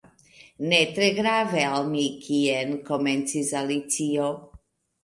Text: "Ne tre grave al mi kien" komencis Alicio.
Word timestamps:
"Ne 0.69 0.79
tre 0.95 1.09
grave 1.17 1.67
al 1.75 1.85
mi 1.91 2.07
kien" 2.25 2.75
komencis 2.91 3.57
Alicio. 3.63 4.31